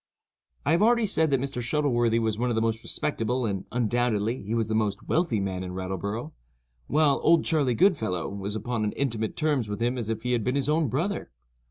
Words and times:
I 0.65 0.71
have 0.71 0.81
already 0.81 1.05
said 1.05 1.29
that 1.29 1.39
Mr. 1.39 1.61
Shuttleworthy 1.61 2.17
was 2.17 2.35
one 2.39 2.49
of 2.49 2.55
the 2.55 2.61
most 2.61 2.81
respectable 2.81 3.45
and, 3.45 3.65
undoubtedly, 3.71 4.41
he 4.41 4.55
was 4.55 4.67
the 4.67 4.73
most 4.73 5.07
wealthy 5.07 5.39
man 5.39 5.61
in 5.63 5.73
Rattleborough, 5.75 6.31
while 6.87 7.19
"Old 7.21 7.45
Charley 7.45 7.75
Goodfellow" 7.75 8.27
was 8.29 8.55
upon 8.55 8.83
as 8.85 8.93
intimate 8.95 9.37
terms 9.37 9.69
with 9.69 9.79
him 9.79 9.99
as 9.99 10.09
if 10.09 10.23
he 10.23 10.31
had 10.31 10.43
been 10.43 10.55
his 10.55 10.67
own 10.69 10.87
brother. 10.87 11.29